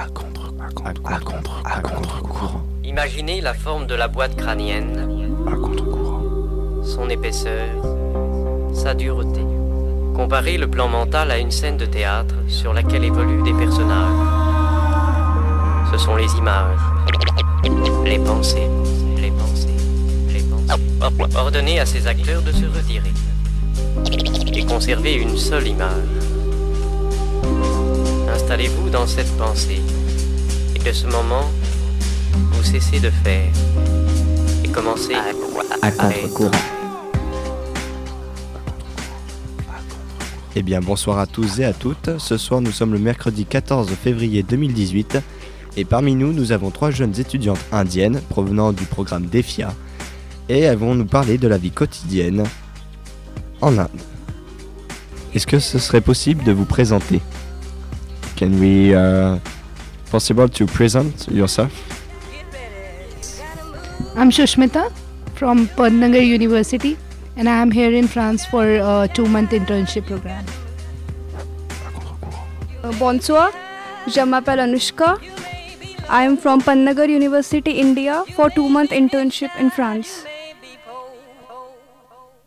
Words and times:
À 0.00 0.06
contre, 0.06 0.52
à 0.60 0.72
contre, 0.72 1.12
à 1.12 1.18
contre, 1.18 1.62
à 1.64 1.80
contre-courant. 1.80 2.60
Imaginez 2.84 3.40
la 3.40 3.52
forme 3.52 3.86
de 3.88 3.96
la 3.96 4.06
boîte 4.06 4.36
crânienne, 4.36 5.26
À 5.44 5.56
contre-courant. 5.56 6.22
son 6.84 7.10
épaisseur, 7.10 7.66
sa 8.72 8.94
dureté. 8.94 9.40
Comparez 10.14 10.56
le 10.56 10.68
plan 10.68 10.88
mental 10.88 11.32
à 11.32 11.38
une 11.38 11.50
scène 11.50 11.76
de 11.78 11.84
théâtre 11.86 12.36
sur 12.46 12.72
laquelle 12.72 13.02
évoluent 13.04 13.42
des 13.42 13.52
personnages. 13.54 14.14
Ce 15.90 15.98
sont 15.98 16.14
les 16.14 16.32
images, 16.36 16.78
les 18.04 18.18
pensées, 18.20 18.68
les 19.16 19.30
pensées, 19.32 19.76
les 20.28 20.42
pensées. 20.42 21.36
Ordonnez 21.36 21.80
à 21.80 21.86
ces 21.86 22.06
acteurs 22.06 22.42
de 22.42 22.52
se 22.52 22.66
retirer 22.66 23.12
et 24.52 24.64
conservez 24.64 25.14
une 25.14 25.36
seule 25.36 25.66
image. 25.66 26.04
Installez-vous 28.48 28.88
dans 28.88 29.06
cette 29.06 29.30
pensée 29.36 29.82
et 30.74 30.78
de 30.78 30.90
ce 30.90 31.06
moment, 31.06 31.44
vous 32.32 32.62
cessez 32.62 32.98
de 32.98 33.10
faire 33.10 33.52
et 34.64 34.68
commencez 34.68 35.12
À 35.82 35.90
contre-courant. 35.90 36.50
Eh 40.56 40.62
bien 40.62 40.80
bonsoir 40.80 41.18
à 41.18 41.26
tous 41.26 41.60
et 41.60 41.66
à 41.66 41.74
toutes. 41.74 42.16
Ce 42.16 42.38
soir 42.38 42.62
nous 42.62 42.72
sommes 42.72 42.94
le 42.94 42.98
mercredi 42.98 43.44
14 43.44 43.90
février 43.90 44.42
2018 44.42 45.18
et 45.76 45.84
parmi 45.84 46.14
nous 46.14 46.32
nous 46.32 46.50
avons 46.50 46.70
trois 46.70 46.90
jeunes 46.90 47.20
étudiantes 47.20 47.60
indiennes 47.70 48.22
provenant 48.30 48.72
du 48.72 48.84
programme 48.84 49.26
DEFIA 49.26 49.74
et 50.48 50.60
elles 50.60 50.78
vont 50.78 50.94
nous 50.94 51.04
parler 51.04 51.36
de 51.36 51.48
la 51.48 51.58
vie 51.58 51.70
quotidienne 51.70 52.44
en 53.60 53.76
Inde. 53.76 53.88
Est-ce 55.34 55.46
que 55.46 55.58
ce 55.58 55.78
serait 55.78 56.00
possible 56.00 56.44
de 56.44 56.52
vous 56.52 56.64
présenter? 56.64 57.20
Can 58.38 58.60
we 58.60 58.94
uh, 58.94 59.40
possible 60.12 60.48
to 60.48 60.66
present 60.66 61.26
yourself 61.26 61.72
I'm 64.14 64.30
Shushmita 64.30 64.92
from 65.34 65.66
Padnagar 65.78 66.24
University 66.24 66.96
and 67.36 67.48
I 67.48 67.56
am 67.60 67.72
here 67.72 67.92
in 67.92 68.06
France 68.06 68.46
for 68.46 68.64
a 68.64 69.08
two 69.12 69.26
month 69.26 69.50
internship 69.50 70.06
program. 70.06 70.44
Uh, 72.84 72.92
Bonsoir, 73.00 73.50
je 74.06 74.24
m'appelle 74.24 74.60
Anushka. 74.66 75.18
I 76.08 76.22
am 76.22 76.36
from 76.36 76.60
Pannagar 76.60 77.08
University, 77.08 77.72
India 77.80 78.24
for 78.36 78.50
two 78.50 78.68
month 78.68 78.90
internship 78.90 79.50
in 79.58 79.70
France. 79.70 80.24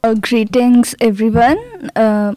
Uh, 0.03 0.13
greetings, 0.15 0.95
everyone. 0.99 1.59
Uh, 1.95 2.33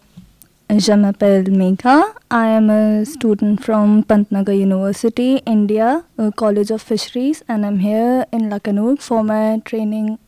je 0.70 0.92
m'appelle 0.92 1.50
Megha. 1.50 2.02
I 2.30 2.46
am 2.48 2.70
a 2.70 3.04
student 3.04 3.62
from 3.62 4.02
Pantnagar 4.04 4.56
University, 4.56 5.36
India, 5.46 6.04
College 6.36 6.70
of 6.70 6.82
Fisheries, 6.82 7.42
and 7.48 7.64
I'm 7.64 7.78
here 7.78 8.26
in 8.32 8.50
Lakanur 8.50 9.00
for 9.00 9.22
my 9.22 9.60
training 9.64 10.18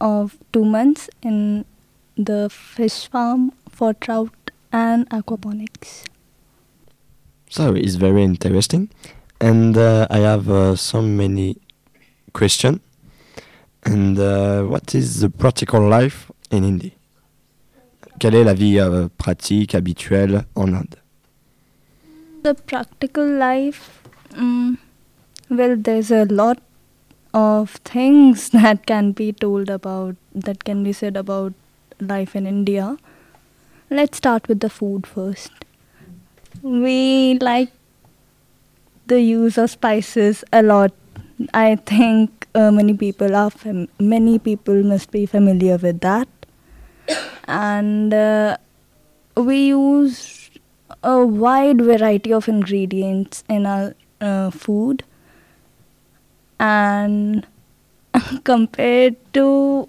of 0.00 0.36
two 0.52 0.64
months 0.64 1.10
in 1.22 1.64
the 2.16 2.48
fish 2.50 3.08
farm 3.08 3.52
for 3.70 3.92
trout 3.94 4.50
and 4.72 5.08
aquaponics. 5.10 6.04
So 7.50 7.74
it's 7.74 7.94
very 7.94 8.22
interesting, 8.22 8.90
and 9.40 9.76
uh, 9.76 10.06
I 10.10 10.18
have 10.18 10.48
uh, 10.48 10.76
so 10.76 11.02
many 11.02 11.56
questions. 12.32 12.80
And 13.84 14.18
uh, 14.18 14.64
what 14.64 14.94
is 14.94 15.20
the 15.20 15.30
practical 15.30 15.80
life 15.88 16.30
in 16.50 16.64
India? 16.64 16.90
Quelle 18.18 18.34
est 18.34 18.44
la 18.44 18.54
vie 18.54 18.78
euh, 18.78 19.08
pratique 19.16 19.74
habituelle 19.74 20.44
en 20.54 20.72
Inde? 20.72 20.96
The 22.42 22.54
practical 22.54 23.38
life, 23.38 24.02
mm, 24.36 24.74
well, 25.50 25.76
there's 25.76 26.10
a 26.10 26.24
lot 26.24 26.58
of 27.34 27.76
things 27.84 28.50
that 28.52 28.86
can 28.86 29.12
be 29.12 29.32
told 29.32 29.70
about, 29.70 30.16
that 30.34 30.64
can 30.64 30.82
be 30.82 30.92
said 30.92 31.16
about 31.16 31.52
life 32.00 32.34
in 32.34 32.46
India. 32.46 32.96
Let's 33.90 34.18
start 34.18 34.48
with 34.48 34.60
the 34.60 34.70
food 34.70 35.06
first. 35.06 35.50
We 36.62 37.38
like 37.40 37.70
the 39.06 39.20
use 39.20 39.58
of 39.58 39.70
spices 39.70 40.44
a 40.52 40.62
lot. 40.62 40.92
I 41.54 41.76
think 41.76 42.46
uh, 42.54 42.70
many 42.70 42.94
people 42.94 43.34
are 43.34 43.50
fam- 43.50 43.88
many 44.00 44.38
people 44.38 44.82
must 44.82 45.10
be 45.10 45.24
familiar 45.26 45.76
with 45.76 46.00
that, 46.00 46.28
and 47.46 48.12
uh, 48.12 48.56
we 49.36 49.68
use 49.68 50.50
a 51.02 51.24
wide 51.24 51.80
variety 51.80 52.32
of 52.32 52.48
ingredients 52.48 53.44
in 53.48 53.66
our 53.66 53.94
uh, 54.20 54.50
food. 54.50 55.04
And 56.60 57.46
compared 58.44 59.16
to 59.34 59.88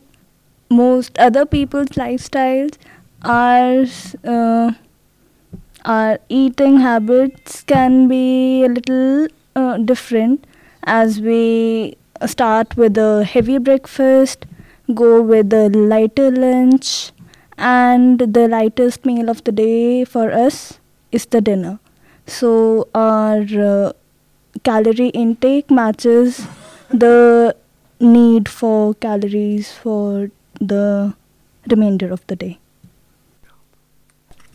most 0.70 1.18
other 1.18 1.46
people's 1.46 1.90
lifestyles 1.90 2.78
our 3.24 3.86
uh, 4.24 4.72
our 5.86 6.20
eating 6.30 6.80
habits 6.80 7.64
can 7.64 8.08
be 8.08 8.64
a 8.64 8.68
little 8.70 9.28
uh, 9.56 9.78
different 9.78 10.46
as 10.84 11.20
we 11.22 11.98
start 12.26 12.76
with 12.78 12.98
a 12.98 13.24
heavy 13.24 13.58
breakfast 13.58 14.46
go 14.94 15.22
with 15.22 15.54
a 15.54 15.70
lighter 15.70 16.32
lunch 16.32 17.12
and 17.58 18.20
the 18.20 18.48
lightest 18.48 19.06
meal 19.06 19.30
of 19.30 19.44
the 19.44 19.52
day 19.52 20.06
for 20.06 20.32
us 20.32 20.80
is 21.12 21.26
the 21.28 21.42
dinner. 21.42 21.80
So 22.28 22.88
our 22.94 23.42
uh, 23.42 23.92
calorie 24.64 25.10
intake 25.10 25.70
matches 25.70 26.46
the 26.90 27.56
need 28.00 28.48
for 28.48 28.94
calories 28.96 29.72
for 29.72 30.30
the 30.60 31.14
remainder 31.70 32.12
of 32.12 32.22
the 32.28 32.36
day. 32.36 32.60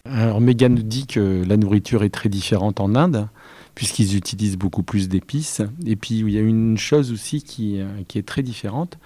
Alors 0.07 0.41
Megan 0.41 0.75
nous 0.75 0.83
dit 0.83 1.07
que 1.07 1.45
la 1.47 1.57
nourriture 1.57 2.05
est 2.05 2.13
très 2.13 2.29
différente 2.29 2.79
en 2.79 2.95
Inde, 2.95 3.27
puisqu'ils 3.75 4.17
utilisent 4.17 4.59
beaucoup 4.59 4.83
plus 4.83 5.09
d'épices. 5.09 5.63
Et 5.87 5.97
puis 5.97 6.19
il 6.19 6.31
y 6.31 6.39
a 6.39 6.43
une 6.43 6.77
chose 6.77 7.11
aussi 7.11 7.43
qui, 7.43 7.81
euh, 7.81 7.87
qui 8.07 8.19
est 8.19 8.27
très 8.27 8.43
différente, 8.43 8.99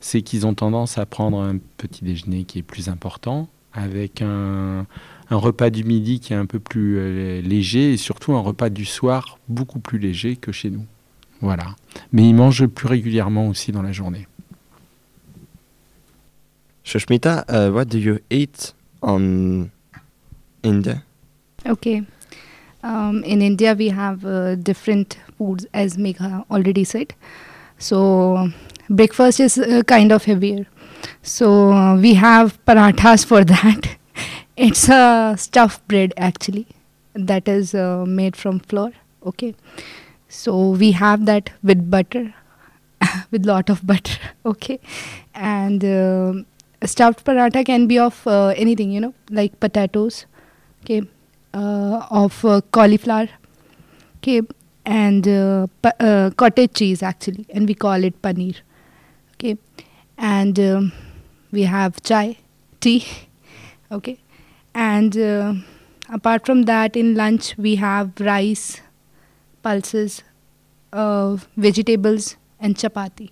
c'est 0.00 0.22
qu'ils 0.22 0.46
ont 0.46 0.54
tendance 0.54 0.98
à 0.98 1.06
prendre 1.06 1.40
un 1.40 1.58
petit 1.76 2.04
déjeuner 2.04 2.44
qui 2.44 2.58
est 2.58 2.62
plus 2.62 2.88
important, 2.88 3.48
avec 3.72 4.22
un, 4.22 4.86
un 5.30 5.36
repas 5.36 5.70
du 5.70 5.84
midi 5.84 6.20
qui 6.20 6.32
est 6.32 6.36
un 6.36 6.46
peu 6.46 6.58
plus 6.58 6.98
euh, 6.98 7.40
léger, 7.40 7.92
et 7.92 7.96
surtout 7.96 8.34
un 8.34 8.40
repas 8.40 8.70
du 8.70 8.84
soir 8.84 9.38
beaucoup 9.48 9.80
plus 9.80 9.98
léger 9.98 10.36
que 10.36 10.52
chez 10.52 10.70
nous. 10.70 10.86
Voilà. 11.40 11.76
Mais 12.12 12.28
ils 12.28 12.34
mangent 12.34 12.66
plus 12.66 12.88
régulièrement 12.88 13.48
aussi 13.48 13.72
dans 13.72 13.82
la 13.82 13.92
journée. 13.92 14.26
Shoshmita, 16.84 17.44
uh, 17.48 17.70
what 17.70 17.86
do 17.86 17.98
you 17.98 18.18
eat 18.30 18.74
on 19.02 19.68
India? 20.62 21.02
Okay. 21.68 22.04
Um, 22.84 23.24
in 23.24 23.42
India, 23.42 23.74
we 23.74 23.90
have 23.90 24.24
uh, 24.24 24.54
different 24.54 25.18
foods, 25.36 25.66
as 25.74 25.96
Megha 25.96 26.44
already 26.48 26.84
said. 26.84 27.12
So, 27.78 28.48
breakfast 28.88 29.40
is 29.40 29.58
uh, 29.58 29.82
kind 29.86 30.12
of 30.12 30.24
heavier. 30.24 30.66
So, 31.22 31.72
uh, 31.72 31.96
we 31.96 32.14
have 32.14 32.64
parathas 32.66 33.24
for 33.24 33.44
that. 33.54 33.96
it's 34.56 34.88
a 34.88 35.34
stuffed 35.38 35.86
bread 35.88 36.12
actually 36.16 36.66
that 37.14 37.48
is 37.48 37.74
uh, 37.74 38.04
made 38.06 38.36
from 38.36 38.60
flour. 38.60 38.92
Okay. 39.24 39.54
So, 40.28 40.70
we 40.70 40.92
have 40.92 41.26
that 41.26 41.50
with 41.62 41.90
butter, 41.90 42.34
with 43.30 43.46
lot 43.46 43.70
of 43.70 43.86
butter. 43.86 44.18
Okay. 44.46 44.80
And 45.34 45.84
a 45.84 46.88
stuffed 46.88 47.24
paratha 47.24 47.64
can 47.64 47.86
be 47.86 47.98
of 47.98 48.26
uh, 48.26 48.48
anything, 48.56 48.90
you 48.90 49.00
know, 49.00 49.14
like 49.30 49.58
potatoes, 49.60 50.26
okay, 50.82 51.02
uh, 51.54 52.06
of 52.10 52.44
uh, 52.44 52.60
cauliflower, 52.72 53.28
okay, 54.18 54.42
and 54.84 55.26
uh, 55.28 55.66
pa- 55.82 55.96
uh, 56.00 56.30
cottage 56.30 56.74
cheese 56.74 57.02
actually, 57.02 57.46
and 57.50 57.68
we 57.68 57.74
call 57.74 58.04
it 58.04 58.20
paneer, 58.22 58.56
okay, 59.38 59.56
and 60.18 60.58
um, 60.58 60.92
we 61.52 61.62
have 61.62 62.02
chai, 62.02 62.38
tea, 62.80 63.06
okay, 63.90 64.18
and 64.74 65.16
uh, 65.16 65.54
apart 66.08 66.46
from 66.46 66.62
that, 66.64 66.96
in 66.96 67.14
lunch 67.14 67.56
we 67.56 67.76
have 67.76 68.12
rice, 68.20 68.80
pulses, 69.62 70.22
uh, 70.92 71.36
vegetables, 71.56 72.36
and 72.60 72.76
chapati, 72.76 73.30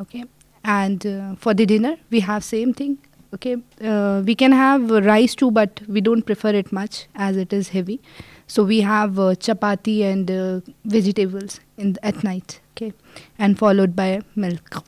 okay. 0.00 0.24
And 0.64 1.06
uh, 1.06 1.34
for 1.36 1.54
the 1.54 1.64
dinner 1.64 1.96
we 2.10 2.20
have 2.20 2.44
same 2.44 2.74
thing. 2.74 2.98
Okay. 3.34 3.56
Uh, 3.82 4.22
we 4.24 4.34
can 4.34 4.52
have 4.52 4.90
rice 4.90 5.34
too 5.34 5.50
but 5.50 5.80
we 5.88 6.00
don't 6.00 6.22
prefer 6.22 6.50
it 6.50 6.72
much 6.72 7.06
as 7.14 7.36
it 7.36 7.52
is 7.52 7.68
heavy. 7.68 8.00
So 8.46 8.64
we 8.64 8.80
have 8.80 9.18
uh, 9.18 9.34
chapati 9.34 10.02
and 10.02 10.30
uh, 10.30 10.60
vegetables 10.84 11.60
in 11.76 11.96
at 12.02 12.22
night. 12.24 12.60
Okay. 12.76 12.92
And 13.38 13.58
followed 13.58 13.94
by 13.94 14.22
milk 14.34 14.82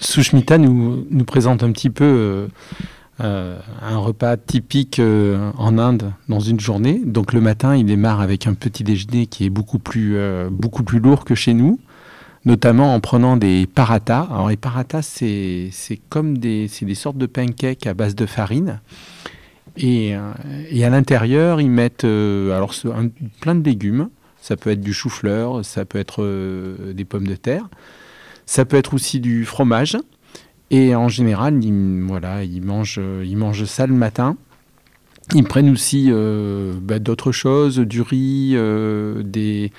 Sushmita 0.00 0.58
nous, 0.58 1.06
présente 1.26 1.62
un 1.62 1.72
petit 1.72 1.90
peu 1.90 2.04
euh, 2.04 2.48
euh, 3.20 3.58
un 3.82 3.98
repas 3.98 4.36
typique 4.36 5.00
euh, 5.00 5.50
en 5.58 5.76
Inde 5.78 6.12
dans 6.28 6.40
une 6.40 6.60
journée. 6.60 7.00
Donc 7.04 7.32
le 7.32 7.40
matin, 7.40 7.76
il 7.76 7.86
démarre 7.86 8.20
avec 8.20 8.46
un 8.46 8.54
petit 8.54 8.84
déjeuner 8.84 9.26
qui 9.26 9.44
est 9.44 9.50
beaucoup 9.50 9.78
plus, 9.78 10.16
beaucoup 10.50 10.84
plus 10.84 11.00
lourd 11.00 11.24
que 11.24 11.34
chez 11.34 11.52
nous, 11.52 11.80
notamment 12.44 12.94
en 12.94 13.00
prenant 13.00 13.36
des 13.36 13.66
parathas. 13.66 14.28
Alors 14.30 14.48
les 14.48 14.56
parathas, 14.56 15.02
c'est 15.02 15.70
comme 16.08 16.38
des, 16.38 16.70
des 16.80 16.94
sortes 16.94 17.18
de 17.18 17.26
pancakes 17.26 17.86
à 17.86 17.94
base 17.94 18.14
de 18.14 18.26
farine. 18.26 18.80
Et, 19.76 20.14
à 20.14 20.90
l'intérieur, 20.90 21.60
ils 21.60 21.70
mettent 21.70 22.04
alors 22.04 22.72
plein 23.40 23.54
de 23.54 23.64
légumes. 23.64 24.10
Ça 24.40 24.56
peut 24.56 24.70
être 24.70 24.80
du 24.80 24.92
chou-fleur, 24.92 25.64
ça 25.64 25.84
peut 25.84 25.98
être 25.98 26.24
des 26.92 27.04
pommes 27.04 27.26
de 27.26 27.34
terre, 27.34 27.68
ça 28.48 28.64
peut 28.64 28.78
être 28.78 28.94
aussi 28.94 29.20
du 29.20 29.44
fromage. 29.44 29.98
Et 30.70 30.94
en 30.94 31.08
général, 31.08 31.62
ils, 31.62 32.02
voilà, 32.02 32.44
ils, 32.44 32.62
mangent, 32.62 33.00
ils 33.24 33.36
mangent 33.36 33.66
ça 33.66 33.86
le 33.86 33.92
matin. 33.92 34.36
Ils 35.34 35.44
prennent 35.44 35.68
aussi 35.68 36.06
euh, 36.08 36.72
bah, 36.80 36.98
d'autres 36.98 37.30
choses, 37.30 37.78
du 37.78 38.00
riz, 38.00 38.52
euh, 38.54 39.22
des, 39.22 39.70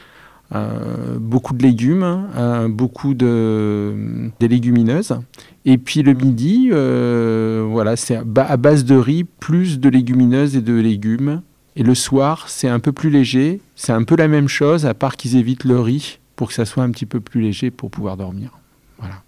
euh, 0.54 1.18
beaucoup 1.19 1.56
de 1.56 1.63
légumes, 1.63 2.27
beaucoup 2.69 3.16
de, 3.16 4.30
des 4.39 4.48
légumineuses. 4.48 5.19
Et 5.66 5.80
puis 5.80 6.04
le 6.04 6.13
midi, 6.13 6.69
voilà, 6.69 7.95
c'est 7.95 8.18
à 8.18 8.57
base 8.57 8.86
de 8.86 8.95
riz, 8.95 9.24
plus 9.24 9.80
de 9.80 9.89
légumineuses 9.89 10.56
et 10.56 10.62
de 10.62 10.75
légumes. 10.75 11.42
Et 11.75 11.81
le 11.81 11.95
soir, 11.95 12.45
c'est 12.50 12.68
un 12.68 12.80
peu 12.80 12.92
plus 12.92 13.10
léger. 13.10 13.62
C'est 13.75 13.94
un 13.94 14.04
peu 14.04 14.16
la 14.16 14.27
même 14.27 14.48
chose, 14.48 14.86
à 14.86 14.94
part 14.94 15.18
qu'ils 15.18 15.38
évitent 15.38 15.63
le 15.63 15.80
riz 15.80 16.19
pour 16.40 16.48
que 16.48 16.54
ça 16.54 16.64
soit 16.64 16.84
un 16.84 16.92
petit 16.92 17.06
peu 17.06 17.20
plus 17.20 17.42
léger 17.42 17.70
pour 17.70 17.92
pouvoir 17.92 18.16
dormir. 18.16 18.52
Voilà. 18.98 19.24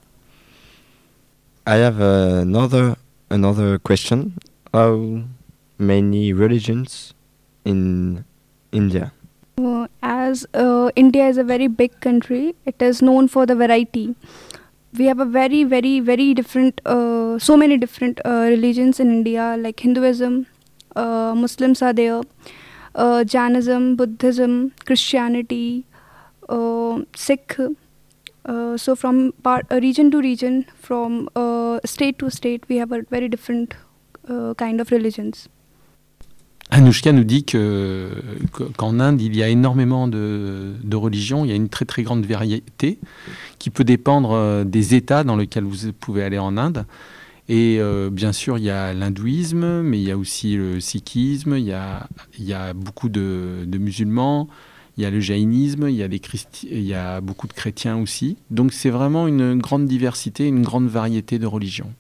I 1.68 1.76
have 1.84 2.00
another 2.00 2.96
another 3.30 3.78
question. 3.80 4.32
How 4.74 5.22
many 5.78 6.32
religions 6.32 7.14
in 7.66 8.24
India? 8.72 9.12
As 10.02 10.46
uh, 10.54 10.90
India 10.96 11.28
is 11.28 11.38
a 11.38 11.44
very 11.44 11.68
big 11.68 12.00
country, 12.00 12.56
it 12.66 12.82
is 12.82 13.02
known 13.02 13.28
for 13.28 13.46
the 13.46 13.56
variety. 13.56 14.16
We 14.98 15.08
have 15.08 15.20
a 15.20 15.26
very, 15.26 15.66
very, 15.66 16.00
very 16.00 16.34
different, 16.34 16.80
uh, 16.86 17.40
so 17.40 17.58
many 17.58 17.78
different 17.78 18.22
uh, 18.24 18.48
religions 18.48 19.02
in 19.02 19.12
India, 19.12 19.58
like 19.60 19.82
Hinduism, 19.82 20.46
uh, 20.96 21.34
Muslims 21.36 21.82
are 21.82 21.92
there, 21.92 22.22
uh, 22.96 23.26
Jainism, 23.26 23.98
Buddhism, 23.98 24.72
Christianity, 24.86 25.86
Sikh. 27.16 27.60
Uh, 28.50 28.76
so 28.76 28.96
from 28.96 29.34
uh, 29.46 29.60
region 29.80 30.10
to 30.10 30.20
region, 30.20 30.66
from 30.82 31.30
uh, 31.36 31.80
state 31.86 32.18
to 32.18 32.30
state, 32.30 32.64
we 32.70 32.78
have 32.80 32.92
a 32.92 33.02
very 33.12 33.30
different 33.30 33.76
uh, 34.28 34.54
kind 34.56 34.82
of 34.82 34.90
religions. 34.90 35.48
Anushka 36.72 37.12
nous 37.12 37.26
dit 37.26 37.44
que- 37.44 38.10
qu'en 38.78 39.00
Inde, 39.00 39.22
il 39.22 39.36
y 39.36 39.44
a 39.44 39.50
énormément 39.50 40.08
de, 40.08 40.74
de 40.82 40.96
religions, 40.96 41.44
il 41.44 41.50
y 41.50 41.52
a 41.52 41.56
une 41.56 41.68
très 41.70 41.86
très 41.86 42.02
grande 42.02 42.26
variété 42.26 42.98
qui 43.60 43.70
peut 43.70 43.84
dépendre 43.84 44.32
euh, 44.32 44.64
des 44.64 44.96
États 44.96 45.24
dans 45.24 45.36
lesquels 45.36 45.66
vous 45.66 45.92
pouvez 46.00 46.24
aller 46.24 46.40
en 46.40 46.58
Inde. 46.58 46.86
Et 47.50 47.78
euh, 47.80 48.10
bien 48.10 48.32
sûr, 48.32 48.58
il 48.58 48.64
y 48.64 48.70
a 48.70 48.94
l'hindouisme, 48.94 49.82
mais 49.82 50.00
il 50.00 50.08
y 50.08 50.12
a 50.12 50.18
aussi 50.18 50.56
le 50.56 50.80
sikhisme, 50.80 51.58
il 51.58 51.66
y 51.66 51.74
a, 51.74 52.08
il 52.40 52.46
y 52.46 52.54
a 52.54 52.74
beaucoup 52.74 53.10
de, 53.10 53.66
de 53.68 53.78
musulmans, 53.78 54.48
il 54.98 55.04
y 55.04 55.06
a 55.06 55.10
le 55.10 55.20
jaïnisme, 55.20 55.88
il 55.90 55.96
y 55.96 56.04
a, 56.04 56.08
des 56.08 56.20
christi- 56.20 56.68
y 56.70 56.94
a 56.94 57.22
beaucoup 57.22 57.48
de 57.48 57.54
chrétiens 57.54 57.98
aussi. 57.98 58.38
Donc 58.50 58.74
c'est 58.74 58.90
vraiment 58.90 59.28
une 59.28 59.58
grande 59.58 59.86
diversité, 59.86 60.48
une 60.48 60.64
grande 60.64 60.88
variété 60.88 61.40
de 61.40 61.46
religions. 61.48 61.92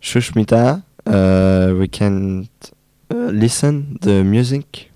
Shushmita, 0.00 0.82
uh, 1.08 1.72
we 1.72 1.88
can 1.90 2.44
uh, 3.12 3.30
listen 3.32 3.98
the 4.00 4.22
music. 4.24 4.89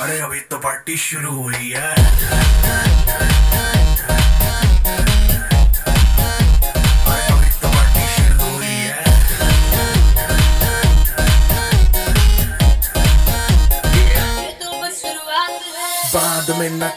अरे 0.00 0.18
अभी 0.20 0.40
तो 0.50 0.58
पार्टी 0.58 0.96
शुरू 0.96 1.30
हुई 1.30 1.72
है। 1.76 2.99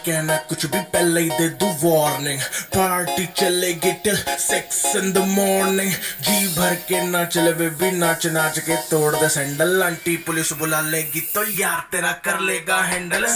कहना 0.05 0.35
कुछ 0.49 0.65
भी 0.65 0.79
पहले 0.93 1.21
ही 1.21 1.29
दे 1.29 1.47
दू 1.61 1.67
वार्निंग 1.83 2.39
पार्टी 2.75 3.25
चलेगी 3.37 3.91
till 4.03 4.17
six 4.45 4.81
in 4.95 5.11
the 5.13 5.25
morning 5.37 5.91
जी 6.27 6.47
भर 6.57 6.75
के 6.87 7.01
ना 7.07 7.23
चले 7.25 7.51
वे 7.61 7.69
भी 7.81 7.91
नाच 7.97 8.25
नाच 8.37 8.59
के 8.67 8.75
तोड़ 8.91 9.15
दे 9.15 9.29
सैंडल 9.37 9.83
आंटी 9.83 10.15
पुलिस 10.27 10.53
बुला 10.59 10.81
लेगी 10.93 11.21
तो 11.35 11.43
यार 11.61 11.79
तेरा 11.91 12.11
कर 12.27 12.39
लेगा 12.49 12.81
हैंडल 12.91 13.27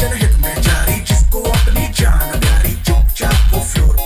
चल 0.00 0.16
हित 0.16 0.36
में 0.42 0.62
जारी, 0.62 1.00
जिसको 1.00 1.40
अपनी 1.50 1.88
जान 2.00 2.38
प्यारी, 2.40 2.72
चुपचाप 2.86 3.54
वो 3.54 3.64
फ्लोर 3.64 3.96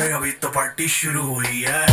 अरे 0.00 0.12
अभी 0.12 0.30
तो 0.42 0.48
पार्टी 0.48 0.86
शुरू 0.88 1.22
हुई 1.22 1.60
है। 1.68 1.86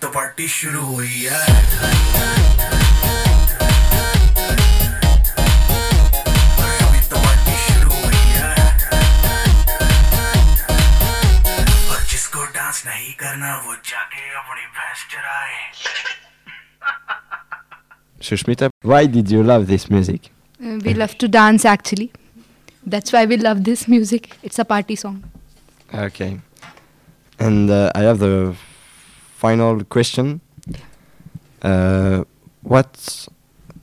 तो 0.00 0.48
शुरू 0.48 0.80
हुई 0.86 1.28
है। 1.30 1.51
Sushmita, 18.32 18.66
uh, 18.66 18.70
why 18.80 19.04
did 19.04 19.30
you 19.30 19.42
love 19.42 19.66
this 19.66 19.90
music? 19.90 20.30
Uh, 20.58 20.78
we 20.82 20.94
love 20.94 21.18
to 21.18 21.28
dance 21.28 21.66
actually. 21.66 22.10
That's 22.86 23.12
why 23.12 23.26
we 23.26 23.36
love 23.36 23.64
this 23.64 23.86
music. 23.86 24.38
It's 24.42 24.58
a 24.58 24.64
party 24.64 24.96
song. 24.96 25.22
Okay. 25.94 26.40
And 27.38 27.70
uh, 27.70 27.92
I 27.94 28.00
have 28.00 28.20
the 28.20 28.56
final 29.36 29.84
question. 29.84 30.40
Uh, 31.60 32.24
what's 32.62 33.28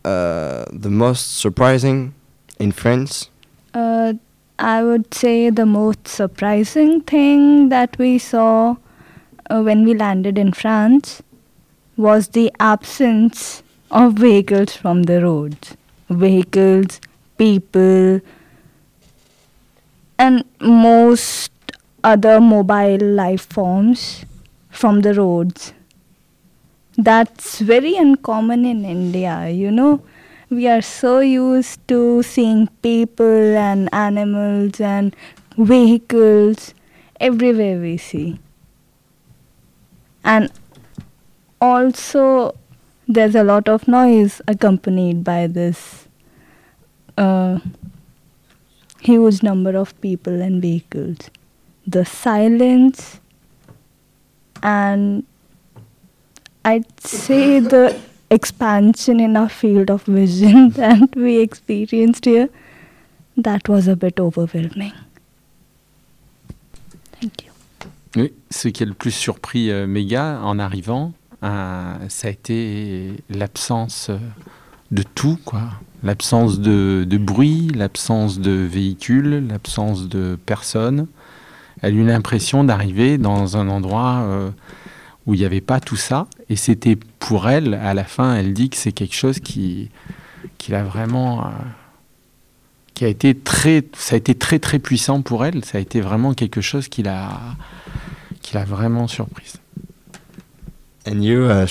uh, 0.03 0.65
the 0.73 0.89
most 0.89 1.37
surprising 1.37 2.15
in 2.57 2.71
France? 2.71 3.29
Uh, 3.75 4.13
I 4.57 4.83
would 4.83 5.13
say 5.13 5.51
the 5.51 5.67
most 5.67 6.07
surprising 6.07 7.01
thing 7.01 7.69
that 7.69 7.97
we 7.99 8.17
saw 8.17 8.77
when 9.49 9.85
we 9.85 9.93
landed 9.93 10.39
in 10.39 10.53
France 10.53 11.21
was 11.97 12.29
the 12.29 12.51
absence 12.59 13.61
of 13.91 14.13
vehicles 14.13 14.75
from 14.75 15.03
the 15.03 15.21
roads. 15.21 15.75
Vehicles, 16.09 16.99
people, 17.37 18.21
and 20.17 20.43
most 20.59 21.51
other 22.03 22.39
mobile 22.39 22.99
life 22.99 23.47
forms 23.47 24.25
from 24.69 25.01
the 25.01 25.13
roads. 25.13 25.73
That's 26.97 27.59
very 27.59 27.95
uncommon 27.95 28.65
in 28.65 28.83
India, 28.85 29.49
you 29.49 29.71
know. 29.71 30.01
We 30.49 30.67
are 30.67 30.81
so 30.81 31.19
used 31.19 31.87
to 31.87 32.23
seeing 32.23 32.67
people 32.81 33.55
and 33.55 33.87
animals 33.93 34.81
and 34.81 35.15
vehicles 35.57 36.73
everywhere 37.19 37.79
we 37.79 37.97
see. 37.97 38.39
And 40.23 40.51
also, 41.61 42.55
there's 43.09 43.33
a 43.33 43.43
lot 43.43 43.67
of 43.67 43.87
noise 43.87 44.39
accompanied 44.47 45.23
by 45.23 45.47
this 45.47 46.07
uh, 47.17 47.59
huge 49.01 49.41
number 49.41 49.75
of 49.75 49.99
people 49.99 50.41
and 50.41 50.61
vehicles. 50.61 51.17
The 51.87 52.05
silence 52.05 53.19
and 54.61 55.23
I'd 56.63 57.01
say 57.01 57.59
the 57.59 57.99
expansion 58.29 59.19
in 59.19 59.35
our 59.35 59.49
field 59.49 59.89
of 59.89 60.03
vision 60.03 60.69
that 60.81 61.15
we 61.15 61.39
experienced 61.39 62.25
here, 62.25 62.49
that 63.35 63.67
was 63.67 63.87
a 63.87 63.95
bit 63.95 64.19
overwhelming. 64.19 64.93
Thank 67.19 67.43
you. 67.43 67.51
Oui, 68.15 68.33
ce 68.49 68.67
qui 68.69 68.83
a 68.83 68.85
le 68.85 68.93
plus 68.93 69.11
surpris 69.11 69.71
euh, 69.71 69.87
Méga 69.87 70.39
en 70.43 70.59
arrivant, 70.59 71.13
ça 71.41 72.27
a 72.27 72.29
été 72.29 73.13
l'absence 73.29 74.09
euh, 74.09 74.17
de 74.91 75.03
tout, 75.03 75.39
quoi. 75.45 75.61
L'absence 76.03 76.59
de, 76.59 77.05
bruit, 77.17 77.69
l'absence 77.75 78.39
de 78.39 78.51
véhicules, 78.51 79.47
l'absence 79.47 80.07
de 80.07 80.37
personnes. 80.45 81.07
Elle 81.81 81.93
a 81.93 81.97
eu 81.97 82.05
l'impression 82.05 82.63
d'arriver 82.63 83.17
dans 83.17 83.57
un 83.57 83.67
endroit 83.67 84.21
euh, 84.23 84.49
où 85.25 85.33
il 85.33 85.39
n'y 85.39 85.45
avait 85.45 85.61
pas 85.61 85.79
tout 85.79 85.97
ça. 85.97 86.27
Et 86.49 86.55
c'était 86.55 86.97
pour 87.19 87.49
elle, 87.49 87.73
à 87.73 87.93
la 87.93 88.05
fin, 88.05 88.35
elle 88.35 88.53
dit 88.53 88.69
que 88.69 88.77
c'est 88.77 88.93
quelque 88.93 89.15
chose 89.15 89.39
qui, 89.39 89.89
qui 90.57 90.71
l'a 90.71 90.83
vraiment. 90.83 91.45
euh, 91.45 91.49
qui 92.93 93.05
a 93.05 93.07
été 93.07 93.33
très. 93.33 93.85
Ça 93.93 94.15
a 94.15 94.17
été 94.17 94.35
très 94.35 94.59
très 94.59 94.79
puissant 94.79 95.21
pour 95.21 95.45
elle. 95.45 95.63
Ça 95.63 95.77
a 95.77 95.81
été 95.81 96.01
vraiment 96.01 96.33
quelque 96.33 96.59
chose 96.59 96.89
qui 96.89 97.03
l'a, 97.03 97.39
qui 98.41 98.55
l'a 98.55 98.65
vraiment 98.65 99.07
surprise. 99.07 99.55
And 101.05 101.23
you, 101.23 101.45
uh? 101.45 101.65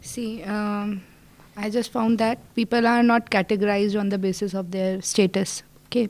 See, 0.00 0.42
um, 0.44 1.02
I 1.56 1.70
just 1.70 1.90
found 1.92 2.18
that 2.18 2.38
people 2.54 2.86
are 2.86 3.02
not 3.02 3.30
categorized 3.30 3.98
on 3.98 4.08
the 4.08 4.18
basis 4.18 4.54
of 4.54 4.70
their 4.70 5.02
status. 5.02 5.62
Okay, 5.86 6.08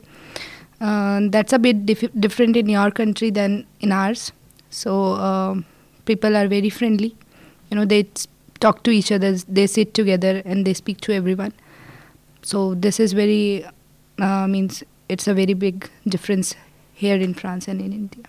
uh, 0.79 1.21
that's 1.29 1.53
a 1.53 1.59
bit 1.59 1.85
dif- 1.85 2.13
different 2.19 2.55
in 2.55 2.69
your 2.69 2.91
country 2.91 3.29
than 3.29 3.65
in 3.79 3.91
ours. 3.91 4.31
So 4.69 5.13
um, 5.13 5.65
people 6.05 6.37
are 6.37 6.47
very 6.47 6.69
friendly. 6.69 7.15
You 7.71 7.77
know, 7.77 7.85
they 7.85 8.07
talk 8.59 8.83
to 8.83 8.91
each 8.91 9.11
other, 9.11 9.35
they 9.47 9.67
sit 9.67 9.93
together, 9.93 10.41
and 10.45 10.65
they 10.65 10.73
speak 10.73 11.01
to 11.01 11.13
everyone. 11.13 11.53
So 12.41 12.75
this 12.75 12.99
is 12.99 13.13
very 13.13 13.65
uh, 14.19 14.47
means 14.47 14.83
it's 15.07 15.27
a 15.27 15.33
very 15.33 15.53
big 15.53 15.89
difference 16.07 16.55
here 16.93 17.15
in 17.15 17.33
France 17.33 17.67
and 17.67 17.81
in 17.81 17.91
India. 17.93 18.25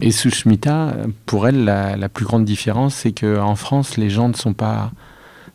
Et 0.00 0.10
Sushmita, 0.10 0.94
pour 1.26 1.48
elle, 1.48 1.64
la, 1.64 2.08
plus 2.08 2.24
grande 2.24 2.44
différence, 2.44 2.94
c'est 2.94 3.12
qu'en 3.12 3.54
France, 3.56 3.96
les 3.96 4.10
gens 4.10 4.28
ne 4.28 4.34
sont 4.34 4.54
pas, 4.54 4.92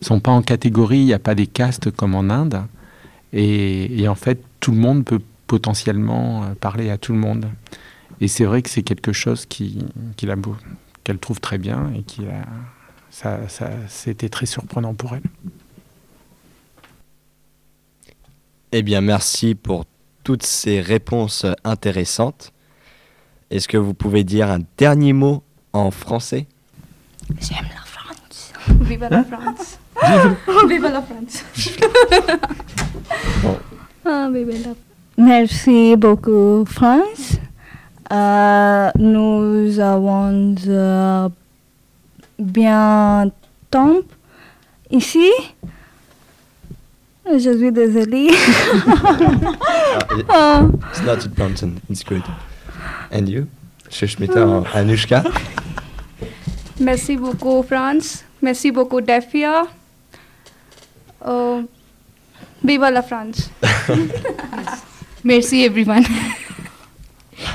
sont 0.02 0.20
pas 0.20 0.32
en 0.32 0.42
catégorie, 0.42 1.00
il 1.00 1.06
n'y 1.06 1.14
a 1.14 1.20
pas 1.20 1.36
des 1.36 1.48
castes 1.48 1.92
comme 1.92 2.16
en 2.16 2.30
Inde. 2.30 2.64
Et, 3.32 4.08
en 4.08 4.16
fait, 4.16 4.44
tout 4.60 4.72
le 4.72 4.78
monde 4.78 5.06
peut 5.06 5.22
potentiellement 5.48 6.44
euh, 6.44 6.54
parler 6.60 6.90
à 6.90 6.98
tout 6.98 7.14
le 7.14 7.20
monde. 7.20 7.48
Et 8.22 8.28
c'est 8.28 8.46
vrai 8.46 8.62
que 8.62 8.70
c'est 8.70 8.84
quelque 8.84 9.12
chose 9.12 9.46
qui, 9.46 9.86
qu'elle 11.04 11.18
trouve 11.18 11.40
très 11.40 11.58
bien 11.58 11.92
et 11.96 12.04
qui 12.04 12.22
ça, 13.10 13.48
ça, 13.50 13.70
c'était 13.90 14.30
très 14.30 14.46
surprenant 14.46 14.94
pour 14.94 15.16
elle. 15.16 15.24
Eh 18.72 18.82
bien, 18.82 19.02
merci 19.02 19.56
pour 19.56 19.86
toutes 20.24 20.44
ces 20.44 20.80
réponses 20.80 21.46
intéressantes. 21.64 22.53
Est-ce 23.52 23.68
que 23.68 23.78
vous 23.78 23.94
pouvez 23.94 24.24
dire 24.24 24.50
un 24.50 24.60
dernier 24.78 25.14
mot 25.14 25.44
en 25.74 25.92
français? 25.92 26.48
J'aime 27.40 27.66
la 27.70 27.84
France. 27.86 28.54
La 29.10 29.24
France. 29.24 29.78
Viva 30.68 30.90
la 30.90 31.02
France. 31.02 31.44
Ah, 34.06 34.30
bébé, 34.30 34.58
là. 34.60 34.72
Merci 35.18 35.96
beaucoup, 35.96 36.66
France. 36.66 37.38
Euh, 38.12 38.92
nous 39.00 39.80
avons 39.80 40.56
euh, 40.68 41.30
bien 42.38 43.32
temps 43.72 43.98
ici. 44.92 45.30
Je 47.26 47.58
suis 47.58 47.72
désolée. 47.72 48.30
Ah. 50.30 50.64
It's 50.92 51.02
not 51.04 51.26
important, 51.26 51.80
it's 51.90 52.04
good. 52.04 52.24
And 53.14 53.30
you, 53.30 53.48
Shushmita 53.90 54.38
or 54.38 54.66
Anushka? 54.74 55.24
Merci 56.80 57.16
beaucoup, 57.16 57.62
France. 57.62 58.24
Merci 58.42 58.72
beaucoup, 58.72 59.02
Defia. 59.02 59.68
Uh, 61.24 61.62
viva 62.64 62.90
la 62.90 63.04
France. 63.04 63.52
Merci 65.24 65.64
everyone. 65.64 66.04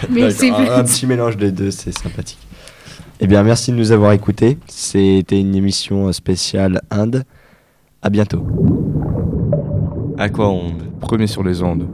Merci. 0.09 0.51
Un, 0.51 0.79
un 0.79 0.85
petit 0.85 1.07
mélange 1.07 1.37
des 1.37 1.51
deux, 1.51 1.73
c'est 1.73 1.93
sympathique. 1.93 2.39
Eh 3.21 3.27
bien, 3.27 3.43
merci 3.43 3.73
de 3.73 3.77
nous 3.77 3.91
avoir 3.91 4.13
écoutés. 4.13 4.59
C'était 4.69 5.41
une 5.41 5.57
émission 5.57 6.13
spéciale 6.13 6.81
Inde. 6.91 7.25
À 8.01 8.11
bientôt. 8.11 8.47
Aquaonde, 10.17 10.85
premier 11.01 11.27
sur 11.27 11.43
les 11.43 11.63
ondes. 11.63 11.89